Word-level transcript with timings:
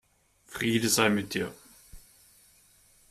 Friede 0.47 0.89
sei 0.89 1.09
mit 1.11 1.35
dir. 1.35 1.53